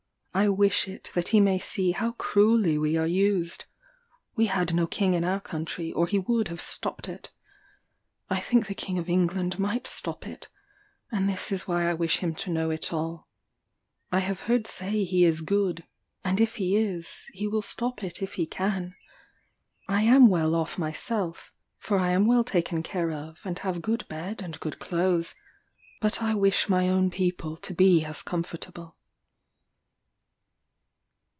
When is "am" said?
20.03-20.29, 22.11-22.25